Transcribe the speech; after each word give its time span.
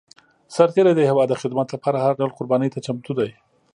سرتېری 0.55 0.93
د 0.95 1.01
هېواد 1.09 1.27
د 1.31 1.35
خدمت 1.41 1.67
لپاره 1.75 1.97
هر 1.99 2.13
ډول 2.19 2.31
قرباني 2.37 2.69
ته 2.73 2.79
چمتو 2.85 3.11
دی. 3.19 3.31